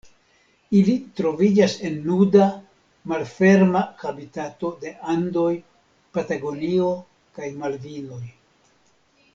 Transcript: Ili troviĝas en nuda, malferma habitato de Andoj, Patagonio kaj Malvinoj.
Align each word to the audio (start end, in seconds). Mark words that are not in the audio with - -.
Ili 0.77 0.93
troviĝas 1.19 1.75
en 1.89 1.99
nuda, 2.05 2.47
malferma 3.13 3.83
habitato 4.01 4.73
de 4.87 4.95
Andoj, 5.17 5.53
Patagonio 6.19 6.91
kaj 7.39 7.53
Malvinoj. 7.63 8.23